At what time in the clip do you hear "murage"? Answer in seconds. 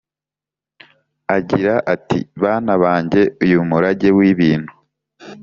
3.69-4.09